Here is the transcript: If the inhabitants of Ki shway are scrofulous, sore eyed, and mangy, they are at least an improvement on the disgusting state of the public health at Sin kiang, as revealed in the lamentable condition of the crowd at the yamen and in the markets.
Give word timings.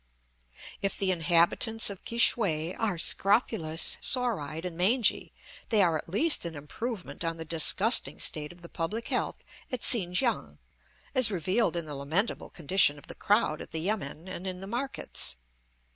If 0.81 0.97
the 0.97 1.11
inhabitants 1.11 1.91
of 1.91 2.03
Ki 2.03 2.17
shway 2.17 2.73
are 2.73 2.97
scrofulous, 2.97 3.97
sore 4.01 4.39
eyed, 4.39 4.65
and 4.65 4.75
mangy, 4.75 5.31
they 5.69 5.83
are 5.83 5.95
at 5.95 6.09
least 6.09 6.43
an 6.43 6.55
improvement 6.55 7.23
on 7.23 7.37
the 7.37 7.45
disgusting 7.45 8.19
state 8.19 8.51
of 8.51 8.63
the 8.63 8.67
public 8.67 9.09
health 9.09 9.43
at 9.71 9.83
Sin 9.83 10.15
kiang, 10.15 10.57
as 11.13 11.29
revealed 11.29 11.75
in 11.75 11.85
the 11.85 11.93
lamentable 11.93 12.49
condition 12.49 12.97
of 12.97 13.05
the 13.05 13.13
crowd 13.13 13.61
at 13.61 13.69
the 13.69 13.79
yamen 13.81 14.27
and 14.27 14.47
in 14.47 14.59
the 14.59 14.65
markets. 14.65 15.35